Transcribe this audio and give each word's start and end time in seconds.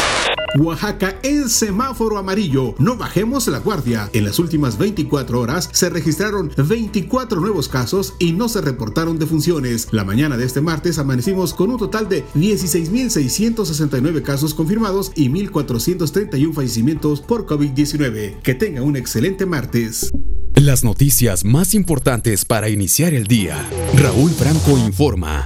Oaxaca 0.59 1.19
en 1.23 1.49
semáforo 1.49 2.19
amarillo. 2.19 2.75
No 2.79 2.97
bajemos 2.97 3.47
la 3.49 3.59
guardia. 3.59 4.09
En 4.13 4.25
las 4.25 4.39
últimas 4.39 4.79
24 4.79 5.41
horas 5.41 5.69
se 5.73 5.91
registraron 5.91 6.51
24 6.57 7.41
nuevos 7.41 7.69
casos 7.69 8.15
y 8.19 8.33
no 8.33 8.49
se 8.49 8.61
reportaron 8.61 9.19
defunciones. 9.19 9.89
La 9.91 10.05
mañana 10.05 10.37
de 10.37 10.45
este 10.45 10.61
martes 10.61 10.99
amanecimos 10.99 11.55
con 11.55 11.71
un 11.71 11.79
total 11.79 12.09
de 12.09 12.25
16.669 12.35 14.23
casos 14.23 14.55
confirmados 14.55 15.13
y 15.15 15.29
1.431 15.29 16.53
fallecimientos 16.55 17.21
por 17.21 17.47
COVID-19. 17.47 18.41
Que 18.43 18.55
tenga 18.55 18.83
un 18.83 18.97
excelente 18.97 19.47
martes. 19.47 20.11
Las 20.55 20.85
noticias 20.85 21.45
más 21.45 21.75
importantes 21.75 22.45
para 22.45 22.71
iniciar 22.71 23.13
el 23.13 23.27
día. 23.27 23.69
Raúl 23.95 24.31
Franco 24.31 24.79
informa. 24.79 25.45